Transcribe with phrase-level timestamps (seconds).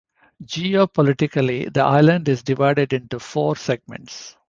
[0.43, 4.35] Geopolitically, the island is divided into four segments.